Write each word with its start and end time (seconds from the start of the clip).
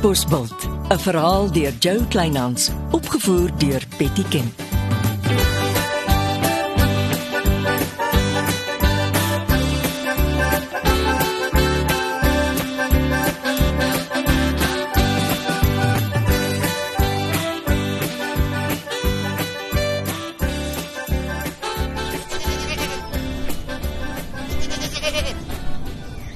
Katbosveld, 0.00 0.68
'n 0.88 0.98
verhaal 0.98 1.52
deur 1.52 1.72
Jo 1.78 2.00
Kleinhans, 2.08 2.70
opgevoer 2.90 3.50
deur 3.58 3.82
Betty 3.98 4.24
Ken. 4.28 4.52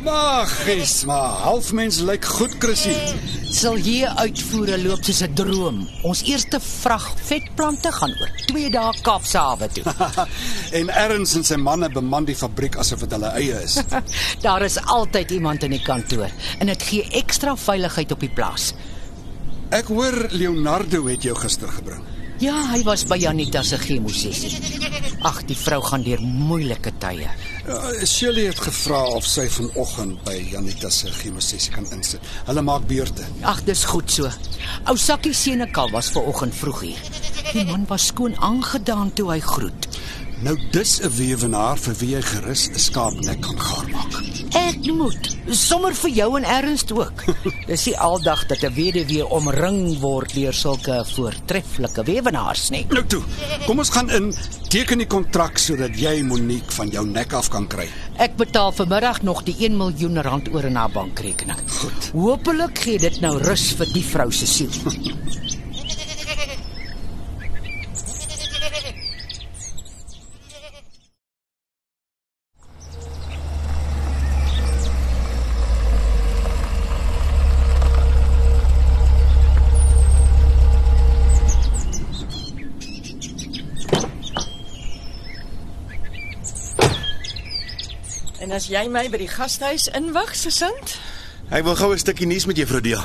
Maggies, 0.02 1.04
maar 1.04 1.28
halfmens 1.28 2.00
lyk 2.00 2.24
goed, 2.24 2.54
Chrissy. 2.58 2.92
Sal 3.54 3.76
hier 3.78 4.10
uitvoere 4.18 4.76
loop 4.82 5.04
soos 5.06 5.22
'n 5.22 5.34
droom. 5.38 5.76
Ons 6.02 6.22
eerste 6.26 6.58
vrag 6.60 7.04
vetplante 7.28 7.92
gaan 7.92 8.14
oor 8.20 8.30
2 8.46 8.70
dae 8.70 9.02
Kaapse 9.02 9.38
hawe 9.38 9.68
toe. 9.68 9.84
en 10.78 10.90
Erns 10.90 11.34
en 11.38 11.44
sy 11.44 11.56
manne 11.56 11.88
beman 11.88 12.24
die 12.24 12.34
fabriek 12.34 12.76
asof 12.76 13.04
dit 13.06 13.14
hulle 13.14 13.30
eie 13.38 13.60
is. 13.62 13.78
Daar 14.46 14.62
is 14.62 14.78
altyd 14.78 15.30
iemand 15.30 15.62
in 15.62 15.70
die 15.70 15.82
kantoor 15.82 16.30
en 16.58 16.66
dit 16.66 16.82
gee 16.82 17.06
ekstra 17.22 17.54
veiligheid 17.56 18.12
op 18.12 18.20
die 18.20 18.32
plaas. 18.34 18.74
Ek 19.70 19.86
hoor 19.86 20.28
Leonardo 20.30 21.06
het 21.06 21.22
jou 21.22 21.36
gister 21.38 21.68
gebring. 21.68 22.13
Ja, 22.42 22.54
hy 22.72 22.82
was 22.82 23.04
by 23.06 23.16
Janita 23.22 23.62
se 23.62 23.78
chemosessie. 23.78 24.50
Ag, 25.24 25.44
die 25.46 25.56
vrou 25.56 25.78
gaan 25.86 26.02
deur 26.04 26.20
moeilike 26.20 26.90
tye. 27.00 27.28
Uh, 27.64 27.92
Shirley 28.04 28.48
het 28.50 28.58
gevra 28.60 28.98
of 29.14 29.24
sy 29.28 29.46
vanoggend 29.54 30.18
by 30.26 30.34
Janita 30.50 30.90
se 30.92 31.12
chemosessie 31.14 31.72
kan 31.72 31.86
insit. 31.94 32.24
Hulle 32.48 32.64
maak 32.66 32.88
beurte. 32.90 33.24
Ag, 33.46 33.62
dis 33.68 33.86
goed 33.88 34.10
so. 34.10 34.30
Ou 34.90 34.98
Sakkie 34.98 35.34
Senekal 35.34 35.94
was 35.94 36.10
ver 36.12 36.26
oggend 36.26 36.58
vroeg 36.58 36.82
hier. 36.88 37.08
Die 37.52 37.64
man 37.70 37.86
was 37.88 38.10
skoon 38.10 38.34
aangedaan 38.42 39.14
toe 39.14 39.30
hy 39.30 39.40
groet. 39.40 39.88
Nou 40.42 40.58
dis 40.74 40.98
'n 41.00 41.14
weewenaar 41.16 41.78
vir 41.78 41.94
wie 42.00 42.12
jy 42.16 42.22
gerus 42.22 42.68
'n 42.68 42.78
skaapnek 42.78 43.40
kan 43.40 43.58
gaar 43.60 43.88
maak. 43.88 44.23
Ek 44.54 44.84
moet 44.94 45.32
sommer 45.50 45.94
vir 45.98 46.12
jou 46.14 46.26
en 46.38 46.44
Ernst 46.46 46.92
ook. 46.94 47.24
Dis 47.70 47.86
nie 47.88 47.94
aldag 47.98 48.44
dat 48.46 48.62
'n 48.62 48.74
weduwee 48.76 49.26
omring 49.26 49.98
word 49.98 50.34
deur 50.34 50.54
sulke 50.54 51.00
voortreffelike 51.10 52.04
weewenaars 52.06 52.70
nie. 52.70 52.84
Nou 52.88 53.02
toe, 53.06 53.22
kom 53.66 53.78
ons 53.78 53.90
gaan 53.90 54.10
in, 54.10 54.30
teken 54.70 55.02
die 55.02 55.10
kontrak 55.10 55.58
sodat 55.58 55.98
jy 55.98 56.22
Monique 56.22 56.70
van 56.78 56.88
jou 56.88 57.06
nek 57.06 57.32
af 57.32 57.50
kan 57.50 57.66
kry. 57.66 57.88
Ek 58.16 58.36
betaal 58.36 58.72
vanmiddag 58.72 59.22
nog 59.22 59.42
die 59.42 59.56
1 59.58 59.76
miljoen 59.76 60.22
rand 60.22 60.48
oor 60.54 60.64
in 60.64 60.78
haar 60.78 60.90
bankrekening. 60.90 61.58
Goed. 61.80 62.10
Hoopelik 62.12 62.78
gee 62.78 62.98
dit 62.98 63.20
nou 63.20 63.38
rus 63.38 63.72
vir 63.74 63.90
die 63.92 64.06
vrou 64.06 64.30
se 64.30 64.46
siel. 64.46 64.70
En 88.43 88.43
as 88.54 88.68
jy 88.70 88.86
my 88.88 89.08
by 89.10 89.18
die 89.18 89.30
gastehuis 89.30 89.88
inwag, 89.98 90.32
Sesant? 90.38 90.96
Ek 91.50 91.64
wil 91.66 91.76
gou 91.76 91.92
'n 91.92 91.98
stukkie 91.98 92.26
nuus 92.26 92.46
met 92.46 92.56
juffrou 92.56 92.80
deel. 92.80 93.02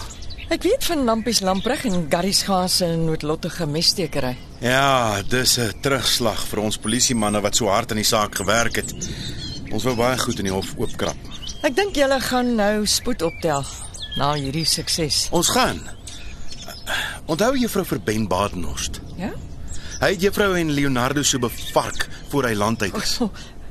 Ek 0.50 0.64
weet 0.64 0.84
van 0.84 1.04
Lampies 1.06 1.42
Lampreg 1.42 1.86
en 1.86 2.08
Garys 2.10 2.44
Gaas 2.44 2.82
en 2.82 3.06
noodlottige 3.06 3.66
messtekery. 3.66 4.38
Ja, 4.62 5.22
dis 5.22 5.58
'n 5.58 5.74
terugslag 5.82 6.48
vir 6.48 6.60
ons 6.60 6.78
polisiemanne 6.78 7.42
wat 7.42 7.56
so 7.56 7.68
hard 7.68 7.92
aan 7.92 8.02
die 8.02 8.04
saak 8.04 8.36
gewerk 8.36 8.76
het. 8.76 8.94
Ons 9.72 9.84
wou 9.84 9.96
baie 9.96 10.18
goed 10.18 10.40
in 10.40 10.46
die 10.46 10.54
hof 10.54 10.74
oopkrap. 10.78 11.18
Ek 11.62 11.76
dink 11.76 11.96
julle 11.96 12.20
gaan 12.20 12.56
nou 12.56 12.86
spoed 12.86 13.22
optel 13.22 13.66
na 14.18 14.34
hierdie 14.34 14.66
sukses. 14.66 15.28
Ons 15.32 15.50
gaan. 15.50 15.80
Onthou 17.26 17.56
juffrou 17.58 17.86
vir 17.86 18.00
Ben 18.00 18.28
Badenhorst. 18.28 19.02
Ja? 19.18 19.32
Hy 20.00 20.10
het 20.10 20.22
juffrou 20.22 20.56
en 20.56 20.72
Leonardo 20.72 21.24
so 21.24 21.40
bevark 21.40 22.08
voor 22.30 22.44
hy 22.44 22.54
land 22.54 22.82
uit 22.82 22.96
is. 22.96 23.18
Oh, 23.20 23.30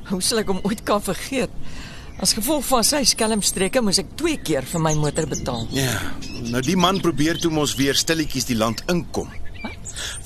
hoe 0.09 0.21
sal 0.21 0.39
ek 0.39 0.47
hom 0.47 0.61
ooit 0.63 0.83
kan 0.83 1.01
vergeet? 1.01 1.49
As 2.19 2.33
gevolg 2.35 2.65
van 2.67 2.83
sy 2.83 2.99
skelmstreke 3.07 3.79
moes 3.79 4.01
ek 4.01 4.09
twee 4.19 4.39
keer 4.43 4.65
vir 4.67 4.81
my 4.83 4.91
motor 4.99 5.27
betaal. 5.29 5.67
Ja, 5.71 5.93
nou 6.51 6.59
die 6.65 6.75
man 6.75 6.99
probeer 6.99 7.39
toe 7.39 7.51
mos 7.53 7.77
weer 7.79 7.95
stilletjies 7.95 8.49
die 8.49 8.57
land 8.59 8.83
inkom. 8.91 9.29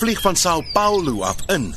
Vlieg 0.02 0.22
van 0.22 0.38
Sao 0.38 0.64
Paulo 0.74 1.22
af 1.22 1.44
in. 1.54 1.70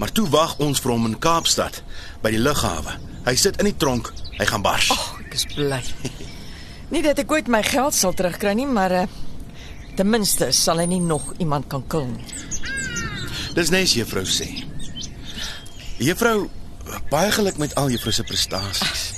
Maar 0.00 0.12
toe 0.16 0.24
wag 0.32 0.56
ons 0.64 0.80
vir 0.80 0.94
hom 0.94 1.04
in 1.10 1.18
Kaapstad 1.20 1.82
by 2.24 2.32
die 2.32 2.40
lughawe. 2.40 2.96
Hy 3.26 3.34
sit 3.36 3.60
in 3.60 3.68
die 3.68 3.76
tronk, 3.76 4.08
hy 4.38 4.48
gaan 4.48 4.64
bars. 4.64 4.88
Oh, 4.94 5.20
ek 5.26 5.36
is 5.36 5.44
bly. 5.52 5.82
nie 6.92 7.04
dat 7.04 7.20
ek 7.20 7.36
ooit 7.36 7.52
my 7.52 7.60
geld 7.66 7.96
sal 7.96 8.16
terugkry 8.16 8.56
nie, 8.56 8.64
maar 8.64 8.96
uh, 9.02 9.04
ten 10.00 10.08
minste 10.08 10.48
sal 10.56 10.80
hy 10.80 10.88
nie 10.88 11.02
nog 11.04 11.34
iemand 11.36 11.68
kan 11.68 11.84
kill 11.92 12.08
nie. 12.08 12.24
Dis 13.58 13.74
nes 13.74 13.92
juffrou 13.98 14.24
sê. 14.24 14.48
Juffrou, 16.00 16.48
baie 17.12 17.28
geluk 17.36 17.60
met 17.60 17.76
al 17.76 17.92
juffrou 17.92 18.16
se 18.16 18.24
prestasies. 18.24 19.09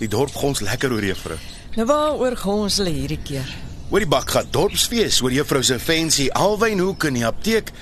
Die 0.00 0.08
dorp 0.12 0.34
gons 0.36 0.60
lekker 0.60 0.92
oor 0.92 1.04
juffrou. 1.04 1.38
Nou 1.76 1.86
waaroor 1.88 2.36
gaan 2.36 2.66
ons 2.66 2.76
hulle 2.80 2.92
hierdie 2.92 3.20
keer? 3.24 3.48
Oor 3.90 4.02
die 4.02 4.10
bak 4.10 4.30
gaan 4.34 4.48
dorpsfees 4.52 5.20
oor 5.22 5.32
juffrou 5.32 5.62
se 5.64 5.78
fancy 5.80 6.28
alwynhoek 6.34 7.06
in 7.08 7.20
die 7.20 7.26
apteek 7.26 7.72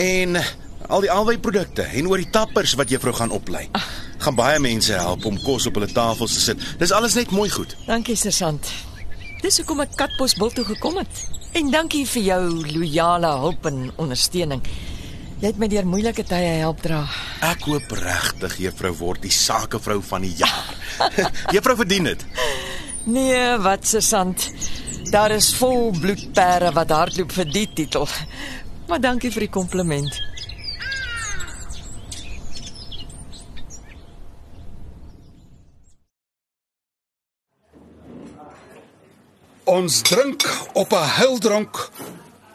en 0.00 0.36
al 0.88 1.04
die 1.04 1.12
alwynprodukte 1.12 1.86
en 1.96 2.08
oor 2.10 2.20
die 2.20 2.30
tappers 2.32 2.74
wat 2.80 2.92
juffrou 2.92 3.14
gaan 3.16 3.32
oplei. 3.32 3.68
Gaan 4.24 4.36
baie 4.36 4.58
mense 4.60 4.92
help 4.96 5.24
om 5.28 5.38
kos 5.44 5.68
op 5.68 5.78
hulle 5.78 5.88
tafels 5.92 6.36
te 6.36 6.42
sit. 6.42 6.66
Dis 6.80 6.92
alles 6.92 7.16
net 7.16 7.32
mooi 7.32 7.48
goed. 7.52 7.76
Dankie 7.86 8.16
sergeant. 8.16 8.68
Dis 9.44 9.60
hoekom 9.60 9.84
ek 9.84 9.96
Katbosbil 10.00 10.52
toe 10.56 10.64
gekom 10.74 10.98
het. 11.00 11.24
En 11.54 11.70
dankie 11.70 12.04
vir 12.08 12.28
jou 12.28 12.42
loyale 12.74 13.30
hulp 13.44 13.68
en 13.70 13.86
ondersteuning. 14.00 14.64
Jy 15.44 15.50
het 15.50 15.58
my 15.60 15.66
deur 15.68 15.84
moeilike 15.84 16.22
tye 16.24 16.54
help 16.62 16.78
dra. 16.80 17.02
Ek 17.44 17.66
hoop 17.68 17.90
regtig 17.98 18.54
juffrou 18.62 18.94
word 18.96 19.26
die 19.26 19.32
sakevrou 19.36 19.98
van 20.00 20.22
die 20.24 20.30
jaar. 20.38 20.70
juffrou 21.52 21.74
verdien 21.76 22.06
dit. 22.08 22.22
Nee, 23.04 23.42
wat 23.60 23.84
sergeant. 23.84 24.46
Daar 25.12 25.34
is 25.36 25.50
vol 25.58 25.90
bloedpere 26.00 26.70
wat 26.72 26.94
hardloop 26.96 27.34
vir 27.36 27.50
die 27.52 27.66
titel. 27.76 28.08
Maar 28.88 29.02
dankie 29.04 29.28
vir 29.34 29.44
die 29.44 29.50
kompliment. 29.52 30.16
Ons 39.68 40.00
drink 40.08 40.48
op 40.72 40.96
'n 40.96 41.12
heildronk 41.20 41.90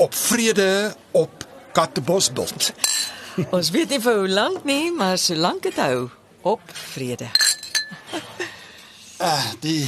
op 0.02 0.14
vrede 0.16 0.96
op 1.12 1.49
Katbosbult. 1.80 2.74
Ons 3.56 3.70
weet 3.72 3.94
nie 3.94 4.02
vir 4.04 4.18
hoe 4.20 4.28
lank 4.28 4.66
nie, 4.68 4.92
maar 4.92 5.16
solank 5.16 5.64
dit 5.64 5.78
hou, 5.80 6.10
op 6.44 6.74
vrede. 6.92 7.30
Uh, 9.20 9.46
die 9.66 9.88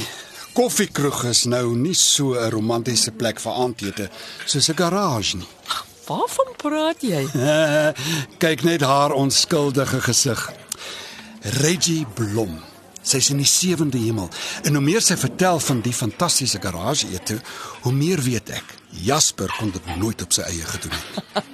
koffiekroeg 0.56 1.26
is 1.28 1.44
nou 1.52 1.76
nie 1.76 1.96
so 1.96 2.32
'n 2.32 2.48
romantiese 2.54 3.12
plek 3.12 3.40
vir 3.44 3.52
aandete 3.52 4.08
soos 4.46 4.70
'n 4.72 4.76
garage 4.80 5.36
nie. 5.36 5.48
Waarvan 6.08 6.56
praat 6.56 7.04
jy? 7.04 7.28
Kyk 8.42 8.64
net 8.64 8.80
haar 8.80 9.12
onskuldige 9.12 10.00
gesig. 10.00 10.48
Reggie 11.60 12.06
Blom. 12.14 12.60
Sy's 13.02 13.30
in 13.30 13.36
die 13.36 13.48
sewende 13.48 13.98
hemel. 13.98 14.28
En 14.64 14.74
hoe 14.74 14.84
meer 14.84 15.02
sy 15.02 15.16
vertel 15.16 15.60
van 15.60 15.80
die 15.80 15.92
fantastiese 15.92 16.60
garage 16.60 17.06
ete, 17.12 17.40
hoe 17.82 17.92
meer 17.92 18.20
weet 18.22 18.48
ek. 18.50 18.64
Jasper 19.04 19.52
kon 19.58 19.70
dit 19.70 19.96
nooit 19.96 20.22
op 20.22 20.32
sy 20.32 20.42
eie 20.42 20.64
gedoen 20.64 20.96
het. 20.96 21.52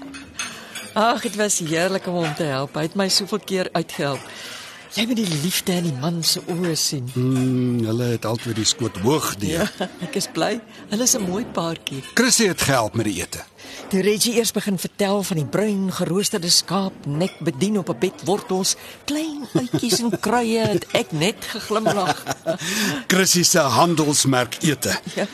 Ag, 0.93 1.23
dit 1.23 1.37
was 1.37 1.59
heerlik 1.59 2.07
om 2.07 2.15
hom 2.15 2.35
te 2.35 2.49
help. 2.49 2.75
Hy 2.75 2.87
het 2.89 2.95
my 2.97 3.09
soveel 3.09 3.43
keer 3.45 3.69
uitgehelp. 3.73 4.21
Jy 4.97 5.05
moet 5.05 5.19
die 5.21 5.41
liefde 5.43 5.75
in 5.77 5.85
die 5.91 5.99
man 6.01 6.23
se 6.25 6.41
oë 6.49 6.73
sien. 6.79 7.11
Mm, 7.13 7.85
hulle 7.85 8.07
het 8.15 8.25
altyd 8.25 8.57
die 8.57 8.67
skoot 8.67 8.97
hoog 9.05 9.35
die. 9.41 9.53
Ja. 9.59 9.67
ek 10.07 10.17
is 10.17 10.31
bly. 10.33 10.57
Hulle 10.89 11.05
is 11.05 11.15
'n 11.17 11.29
mooi 11.29 11.45
paartjie. 11.45 12.01
Chrissy 12.15 12.49
het 12.49 12.65
gehelp 12.65 12.97
met 12.97 13.05
die 13.05 13.21
ete. 13.21 13.45
Toe 13.93 14.01
Reggie 14.03 14.35
eers 14.41 14.53
begin 14.53 14.79
vertel 14.79 15.23
van 15.23 15.37
die 15.37 15.47
bruin 15.47 15.93
geroosterde 15.93 16.51
skaap 16.51 17.07
nek 17.07 17.37
bedien 17.45 17.79
op 17.79 17.93
'n 17.93 17.99
bed 18.01 18.25
wortels, 18.25 18.77
klein 19.05 19.45
uitjies 19.53 20.01
en 20.01 20.19
kruie, 20.21 20.59
het 20.59 20.87
ek 20.93 21.13
net 21.13 21.45
geglimlag. 21.45 22.25
Chrissy 23.13 23.45
se 23.45 23.59
handelsmerk 23.61 24.57
ete. 24.63 24.97
Ja. 25.15 25.27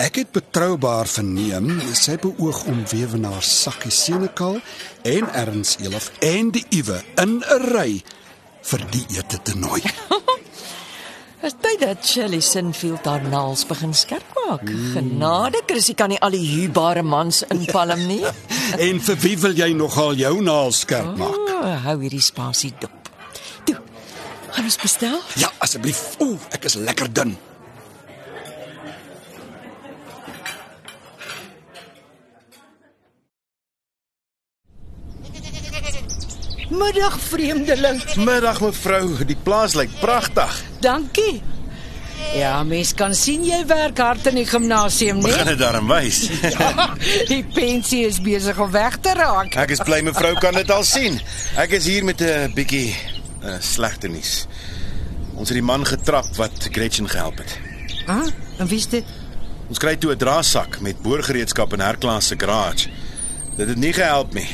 Ek 0.00 0.16
het 0.16 0.32
betroubaar 0.32 1.08
verneem 1.10 1.68
sy 1.96 2.16
beoog 2.20 2.64
om 2.70 2.82
weewenaar 2.90 3.42
Sakkie 3.44 3.92
Senekal 3.92 4.60
en 5.08 5.28
Erns 5.36 5.76
Elof 5.82 6.10
en 6.24 6.50
die 6.54 6.64
Iwe 6.70 7.02
in 7.20 7.42
'n 7.42 7.62
ry 7.72 8.02
vir 8.62 8.86
die 8.90 9.04
ete 9.18 9.38
te 9.42 9.54
nooi. 9.58 9.82
Dit 9.82 11.48
is 11.50 11.54
tyd 11.60 11.80
dat 11.80 12.06
Shirley 12.06 12.40
Sinfield 12.40 13.04
haar 13.04 13.22
naels 13.28 13.66
begin 13.66 13.94
skerp 13.94 14.26
maak. 14.46 14.62
Mm. 14.62 14.92
Genade, 14.94 15.62
Chrissy 15.66 15.94
kan 15.94 16.08
nie 16.08 16.20
al 16.20 16.30
die 16.30 16.46
huurbare 16.46 17.02
mans 17.02 17.42
inpalm 17.48 18.06
nie. 18.06 18.24
En 18.78 19.00
vir 19.00 19.16
wie 19.20 19.36
wil 19.38 19.52
jy 19.52 19.72
nogal 19.76 20.14
jou 20.14 20.40
naels 20.40 20.78
skerp 20.80 21.16
maak? 21.18 21.48
Oh, 21.50 21.84
hou 21.84 22.00
hierdie 22.00 22.22
spasie 22.22 22.72
dop. 22.80 23.10
Toe. 23.64 23.76
Gaan 24.50 24.64
ons 24.64 24.78
bestel? 24.80 25.18
Ja, 25.36 25.50
asseblief. 25.58 26.16
Ooh, 26.18 26.38
ek 26.50 26.64
is 26.64 26.74
lekker 26.74 27.12
dun. 27.12 27.36
Middag 36.72 37.18
vreemdeling. 37.20 38.00
Middag 38.24 38.60
mevrou, 38.64 39.24
die 39.28 39.36
plaas 39.36 39.74
lyk 39.76 39.90
pragtig. 40.00 40.62
Dankie. 40.80 41.42
Ja, 42.32 42.62
mens 42.64 42.94
kan 42.96 43.12
sien 43.18 43.42
jy 43.44 43.58
werk 43.68 43.98
hard 44.00 44.26
in 44.30 44.38
die 44.40 44.46
gimnasium, 44.48 45.18
nee? 45.20 45.32
Begin 45.34 45.50
dit 45.52 45.58
daarom 45.60 45.90
wys. 45.90 46.22
Die 47.32 47.42
pensie 47.52 48.06
is 48.06 48.20
besig 48.24 48.56
om 48.62 48.70
weg 48.72 48.96
te 49.04 49.12
raak. 49.18 49.56
Ek 49.60 49.74
is 49.74 49.82
bly 49.84 50.00
mevrou 50.06 50.32
kan 50.40 50.56
dit 50.56 50.70
al 50.72 50.86
sien. 50.86 51.18
Ek 51.60 51.74
is 51.76 51.88
hier 51.90 52.06
met 52.08 52.22
'n 52.24 52.54
bietjie 52.56 52.94
uh, 53.42 53.58
slegte 53.60 54.08
nuus. 54.08 54.46
Ons 55.34 55.50
het 55.50 55.58
die 55.58 55.66
man 55.66 55.84
getrap 55.84 56.30
wat 56.40 56.68
Gretchen 56.70 57.08
gehelp 57.10 57.42
het. 57.42 57.58
Ah, 58.06 58.24
en 58.58 58.66
wie's 58.70 58.88
dit? 58.88 59.04
Ons 59.68 59.78
kry 59.82 59.96
toe 59.96 60.14
'n 60.14 60.18
draaisak 60.18 60.80
met 60.80 61.02
boorgereedskap 61.02 61.72
in 61.72 61.80
Herklaas 61.80 62.26
se 62.26 62.36
garage. 62.38 62.88
Dit 63.56 63.68
het 63.68 63.76
nie 63.78 63.92
gehelp 63.92 64.32
nie. 64.32 64.48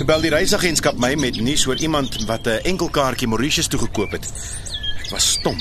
Toe 0.00 0.08
bel 0.08 0.22
die 0.24 0.30
reisagentskap 0.32 0.96
my 0.96 1.10
met 1.20 1.36
nuus 1.44 1.66
oor 1.68 1.76
iemand 1.76 2.14
wat 2.24 2.46
'n 2.48 2.62
enkelkaartjie 2.70 3.28
Mauritius 3.28 3.66
toe 3.68 3.80
gekoop 3.80 4.12
het. 4.16 4.24
Ek 5.04 5.10
was 5.10 5.26
stom. 5.36 5.58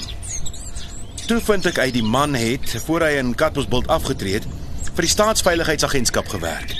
Toe 1.27 1.41
vind 1.41 1.65
ek 1.65 1.77
uit 1.77 1.93
die 1.93 2.03
man 2.03 2.33
het 2.33 2.83
voor 2.85 3.01
hy 3.01 3.17
in 3.19 3.35
Katbosbult 3.35 3.87
afgetree 3.87 4.33
het 4.33 4.47
vir 4.95 5.03
die 5.03 5.11
staatsveiligheidsagentskap 5.11 6.27
gewerk. 6.27 6.71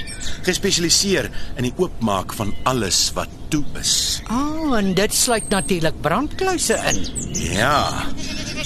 Gespesialiseer 0.48 1.30
in 1.58 1.64
die 1.64 1.74
oopmaak 1.76 2.34
van 2.34 2.56
alles 2.64 3.12
wat 3.14 3.28
toe 3.50 3.66
is. 3.80 4.22
Ah, 4.28 4.78
en 4.78 4.94
dit 4.94 5.14
sluit 5.14 5.50
natuurlik 5.50 6.02
brandkluise 6.02 6.80
in. 6.88 7.08
Ja. 7.34 8.06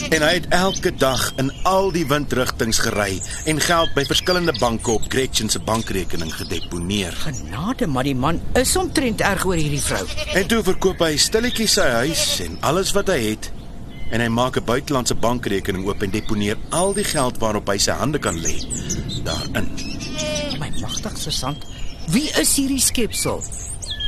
En 0.10 0.22
hy 0.22 0.34
het 0.34 0.48
elke 0.50 0.92
dag 0.95 1.22
in 1.42 1.51
al 1.69 1.92
die 1.94 2.06
windrigtings 2.10 2.80
gery 2.86 3.19
en 3.50 3.60
geld 3.62 3.94
by 3.95 4.06
verskillende 4.10 4.54
banke 4.60 4.92
op 4.92 5.06
Gretchen 5.12 5.50
se 5.50 5.60
bankrekening 5.60 6.34
gedeponeer. 6.34 7.13
Genade, 7.25 7.88
maar 7.88 8.07
die 8.07 8.16
man 8.16 8.42
is 8.60 8.75
omtrent 8.80 9.22
erg 9.22 9.45
oor 9.45 9.60
hierdie 9.60 9.81
vrou. 9.81 10.01
En 10.34 10.48
toe 10.48 10.63
verkoop 10.66 11.04
hy 11.06 11.13
stilletjies 11.18 11.78
sy 11.80 11.88
huis 12.04 12.25
en 12.45 12.57
alles 12.62 12.94
wat 12.98 13.12
hy 13.13 13.19
het 13.30 13.51
en 14.13 14.22
hy 14.22 14.30
maak 14.30 14.57
'n 14.57 14.66
buitelandse 14.66 15.16
bankrekening 15.16 15.86
oop 15.88 16.01
en 16.04 16.12
deponeer 16.12 16.57
al 16.69 16.94
die 16.94 17.07
geld 17.07 17.38
waarop 17.38 17.68
hy 17.68 17.78
sy 17.78 17.92
hande 17.92 18.19
kan 18.19 18.38
lê 18.42 18.57
daarin. 19.24 19.69
My 20.60 20.69
magtig 20.81 21.18
sergeant. 21.18 21.66
Wie 22.07 22.30
is 22.40 22.56
hierdie 22.56 22.81
skepsel? 22.81 23.44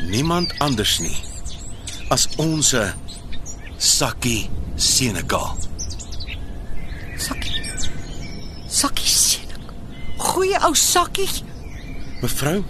Niemand 0.09 0.53
anders 0.59 0.99
nie 0.99 1.17
as 2.09 2.27
ons 2.37 2.75
Sakkie 3.77 4.49
Senekal. 4.75 5.55
Sakkie. 7.17 7.51
Sakkie 8.85 9.09
sien. 9.09 9.49
Goeie 10.17 10.59
ou 10.67 10.75
Sakkie. 10.75 11.29
Mevrou, 12.21 12.63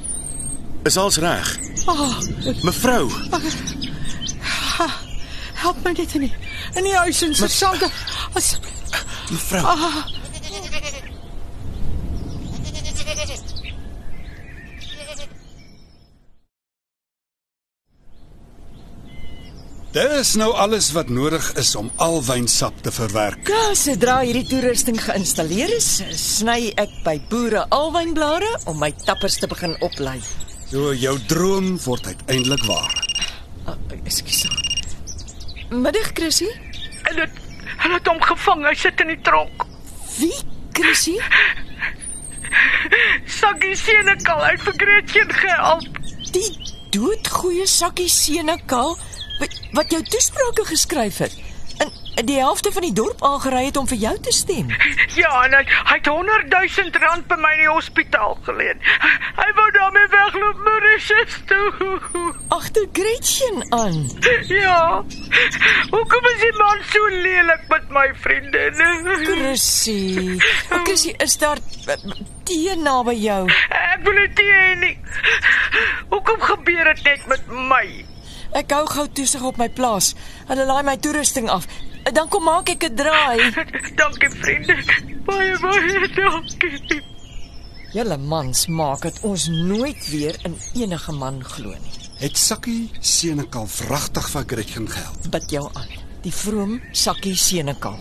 is 0.85 0.97
alles 0.97 1.17
reg? 1.17 1.59
Oh, 1.87 2.13
Mevrou, 2.63 3.09
help 5.53 5.83
my 5.83 5.91
net 5.91 6.13
in 6.15 6.21
die, 6.25 6.31
in 6.75 6.87
die 6.87 6.95
huis 6.95 7.19
en 7.21 7.35
sergeant. 7.35 7.91
As 8.33 8.53
mevrou. 9.29 9.63
ah, 9.65 10.05
Dis 19.95 20.33
nou 20.35 20.49
alles 20.59 20.89
wat 20.91 21.07
nodig 21.07 21.45
is 21.55 21.69
om 21.79 21.87
alwynsap 22.03 22.81
te 22.83 22.91
verwerk. 22.91 23.47
Ja, 23.47 23.69
sodra 23.79 24.17
hierdie 24.27 24.43
toerusting 24.49 24.97
geïnstalleer 24.99 25.71
is, 25.71 25.87
sny 26.19 26.73
ek 26.81 26.97
by 27.05 27.13
boere 27.31 27.61
alwynblare 27.71 28.49
om 28.67 28.75
my 28.83 28.89
tappers 29.05 29.39
te 29.39 29.47
begin 29.47 29.77
oplei. 29.87 30.17
So 30.67 30.91
jou 30.99 31.15
droom 31.31 31.77
word 31.85 32.11
uiteindelik 32.11 32.67
waar. 32.67 32.91
Uh, 33.71 33.77
Ekskuus. 34.01 34.43
Middag, 35.71 36.11
Chrissy. 36.19 36.51
En 37.07 37.15
dit 37.21 37.41
hulle 37.85 37.95
het 37.95 38.11
hom 38.11 38.19
gevang. 38.27 38.67
Hy 38.67 38.75
sit 38.83 39.07
in 39.07 39.15
die 39.15 39.19
tronk. 39.23 39.63
Wie? 40.19 40.35
Chrissy? 40.75 41.15
Saggie 43.39 43.79
Senekal 43.79 44.43
uit 44.51 44.67
vir 44.67 44.79
Gretchen 44.83 45.35
gehelp. 45.39 46.05
Die 46.35 46.49
doodgoeie 46.91 47.63
sakkie 47.63 48.11
senekal 48.11 48.97
wat, 49.39 49.59
wat 49.71 49.91
jou 49.91 50.01
toesprake 50.03 50.65
geskryf 50.65 51.17
het. 51.17 51.35
En 52.15 52.25
die 52.25 52.37
helfte 52.39 52.71
van 52.71 52.81
die 52.81 52.93
dorp 52.93 53.23
aangery 53.23 53.65
het 53.65 53.77
om 53.77 53.87
vir 53.87 53.97
jou 53.97 54.19
te 54.19 54.31
stem. 54.31 54.69
Ja, 55.15 55.31
en 55.45 55.53
hy, 55.55 55.61
hy 55.87 55.95
het 55.95 56.07
100 56.11 56.49
000 56.51 56.89
rand 56.99 57.27
by 57.27 57.35
my 57.39 57.51
in 57.55 57.61
die 57.61 57.69
hospitaal 57.71 58.33
geleen. 58.43 58.81
Hy 59.37 59.45
wou 59.55 59.67
daarmee 59.71 60.09
wegloop 60.11 60.59
Mauritius 60.65 61.37
toe. 61.47 61.99
Agter 62.57 62.87
Gretchen 62.97 63.63
aan. 63.75 64.01
Ja. 64.51 65.03
Hoekom 65.91 66.27
is 66.33 66.41
die 66.43 66.51
man 66.59 66.83
so 66.91 67.07
lelik 67.13 67.63
met 67.71 67.87
my 67.95 68.09
vriendin? 68.25 68.83
Chrissy. 69.29 70.35
Chrissy, 70.83 71.15
is 71.23 71.37
daar 71.39 71.63
tee 72.43 72.75
naby 72.83 73.15
jou? 73.23 73.45
Ek 73.71 74.03
wil 74.03 74.19
dit 74.25 74.43
hê 74.43 74.67
nie. 74.83 74.97
Hoekom 76.11 76.43
gebeur 76.43 76.91
dit 76.91 77.07
net 77.07 77.31
met 77.31 77.55
my? 77.71 77.85
Ek 78.55 78.71
hou 78.71 78.85
gou 78.87 79.03
toesig 79.11 79.43
op 79.43 79.57
my 79.59 79.67
plaas. 79.67 80.13
Hulle 80.47 80.63
laai 80.67 80.83
my 80.87 80.95
toerusting 80.97 81.49
af. 81.51 81.67
Dan 82.15 82.29
kom 82.31 82.45
maak 82.47 82.69
ek 82.71 82.87
'n 82.87 82.95
draai. 82.95 83.51
Dankie 83.99 84.29
vriende. 84.31 84.75
Baie 85.27 85.59
baie 85.59 86.07
dankie. 86.15 87.01
Julle 87.95 88.17
mans 88.17 88.67
maak 88.67 89.01
dit 89.01 89.19
ons 89.23 89.47
nooit 89.47 90.09
weer 90.09 90.35
in 90.47 90.55
enige 90.73 91.11
man 91.11 91.43
glo 91.43 91.69
nie. 91.69 91.95
Het 92.19 92.37
Sakkie 92.37 92.89
Senekal 92.99 93.67
vragtig 93.67 94.29
vir 94.29 94.43
Gretchen 94.47 94.87
gehelp. 94.87 95.29
Bid 95.31 95.51
jou 95.51 95.69
aan. 95.73 95.91
Die 96.23 96.33
vroom 96.33 96.81
sakkie 96.91 97.35
senekal. 97.35 97.99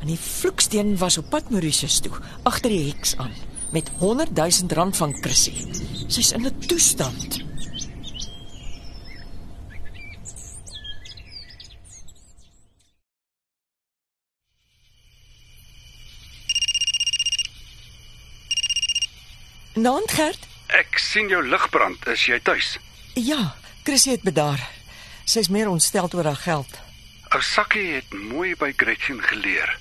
En 0.00 0.06
die 0.06 0.18
vloeksteen 0.18 0.96
was 0.98 1.18
op 1.18 1.30
pad 1.30 1.50
Mauritius 1.50 2.00
toe, 2.00 2.12
agter 2.42 2.70
die 2.70 2.92
heks 2.92 3.16
aan, 3.16 3.32
met 3.72 3.90
100 3.98 4.36
000 4.36 4.72
rand 4.74 4.96
van 4.96 5.14
Chrissy. 5.20 5.54
Sy's 6.08 6.32
in 6.32 6.46
'n 6.46 6.58
toestand. 6.66 7.45
Naand 19.76 20.10
Gert? 20.16 20.46
Ek 20.72 20.96
sien 20.98 21.28
jou 21.28 21.42
ligbrand. 21.44 22.06
Is 22.08 22.24
jy 22.26 22.38
tuis? 22.44 22.76
Ja, 23.14 23.54
Chrissy 23.84 24.14
het 24.16 24.22
bedaar. 24.26 24.60
Sy's 25.28 25.48
meer 25.52 25.68
ontstel 25.68 26.08
oor 26.14 26.24
haar 26.30 26.40
geld. 26.40 26.78
Ou 27.34 27.42
Sakkie 27.42 27.96
het 27.98 28.14
mooi 28.14 28.54
by 28.56 28.72
Gretchen 28.76 29.20
geleer. 29.22 29.74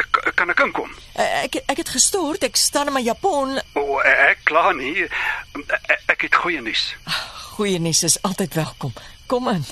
Ek, 0.00 0.18
kan 0.34 0.50
ek 0.50 0.58
inkom? 0.64 0.90
Eh, 1.14 1.44
Ek 1.44 1.60
ek 1.70 1.76
het 1.84 1.92
gestort, 1.94 2.42
ek 2.42 2.56
staan 2.58 2.90
in 2.90 2.96
my 2.96 3.02
japon. 3.06 3.60
O, 3.78 4.00
ek 4.02 4.42
kla 4.48 4.72
nie. 4.74 5.04
Ek, 5.06 6.00
ek 6.16 6.24
het 6.26 6.34
goeie 6.42 6.60
nuus. 6.64 6.88
Goeie 7.54 7.78
nuus 7.78 8.02
is 8.08 8.18
altyd 8.26 8.54
welkom. 8.58 8.92
Kom 9.30 9.46
in. 9.52 9.62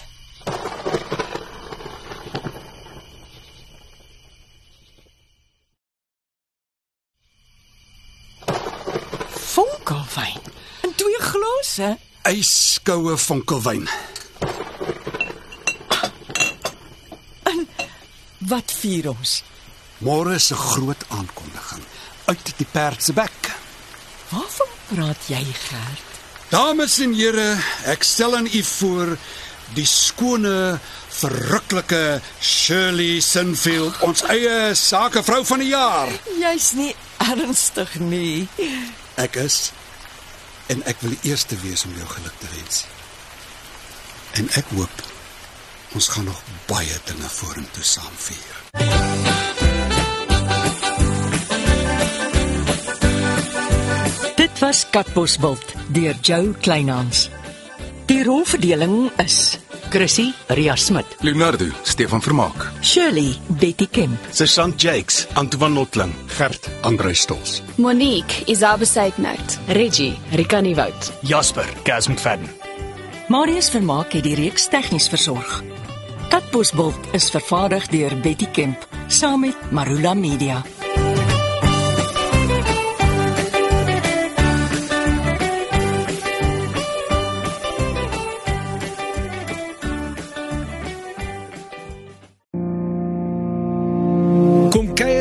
Fonkelwyn. 9.59 10.41
In 10.81 10.93
twee 10.95 11.19
glase. 11.19 11.97
Yskoue 12.23 13.17
vonkelwyn. 13.19 13.89
Wat 18.39 18.75
vier 18.81 19.09
ons? 19.11 19.33
Môre 19.99 20.37
is 20.39 20.53
'n 20.53 20.63
groot 20.71 21.03
aankondiging 21.09 21.83
uit 22.25 22.53
die 22.57 22.67
perd 22.71 23.03
se 23.03 23.13
bek. 23.13 23.39
Waarvan 24.29 24.71
praat 24.89 25.23
jy, 25.27 25.43
Gert? 25.43 26.09
Dames 26.49 26.99
en 26.99 27.15
here, 27.15 27.59
ek 27.85 28.03
stel 28.03 28.37
aan 28.37 28.47
u 28.53 28.63
voor 28.63 29.19
die 29.75 29.87
skone, 29.87 30.79
verruklike 31.09 32.21
Shirley 32.41 33.21
Sinfield, 33.21 34.01
ons 34.01 34.23
eie 34.23 34.75
sakevrou 34.75 35.45
van 35.45 35.59
die 35.59 35.69
jaar. 35.69 36.09
Jy's 36.39 36.73
nie 36.73 36.95
ernstig 37.19 37.99
nie. 37.99 38.49
Ek 39.19 39.37
is 39.43 39.73
en 40.73 40.83
ek 40.87 41.01
wil 41.03 41.17
die 41.17 41.31
eerste 41.35 41.59
wees 41.67 41.85
om 41.85 41.95
jou 41.99 42.09
geluk 42.17 42.41
te 42.41 42.51
wens. 42.55 42.85
En 44.39 44.51
ek 44.61 44.77
hoop 44.77 45.07
Ons 45.97 46.09
gaan 46.09 46.25
nog 46.25 46.41
baie 46.69 46.97
dinge 47.09 47.29
vorentoe 47.33 47.85
saam 47.85 48.17
vier. 48.21 48.57
Dit 54.37 54.61
was 54.61 54.85
Katbosveld 54.91 55.73
deur 55.97 56.17
Jo 56.23 56.53
Kleinhans. 56.61 57.29
Die 58.09 58.21
rolverdeling 58.25 59.09
is 59.25 59.59
Chrissy 59.89 60.35
Ria 60.49 60.77
Smit, 60.77 61.07
Leonardo, 61.21 61.65
Stefan 61.83 62.21
Vermaak. 62.21 62.73
Shirley 62.83 63.39
Betty 63.49 63.87
Kemp, 63.87 64.19
Sergeant 64.31 64.77
Jakes, 64.83 65.27
Antoine 65.35 65.75
Notling. 65.75 66.15
Gert 66.37 66.69
Andrei 66.83 67.15
Stols. 67.15 67.63
Monique, 67.77 68.43
Isabel 68.47 68.87
Seidnout. 68.87 69.59
Reggie, 69.69 70.19
Rika 70.33 70.61
Nieuwoud. 70.61 71.13
Jasper, 71.23 71.67
Gaz 71.85 72.09
McFadden. 72.09 72.49
Marius 73.29 73.71
Vermaak 73.71 74.13
het 74.13 74.25
die 74.25 74.35
reeks 74.35 74.69
tegnies 74.69 75.09
versorg. 75.09 75.63
Katbosveld 76.29 77.13
is 77.17 77.31
vervaardig 77.33 77.89
deur 77.93 78.17
Betty 78.21 78.47
Kemp 78.53 78.89
saam 79.09 79.41
met 79.41 79.71
Marula 79.73 80.15
Media. 80.15 80.63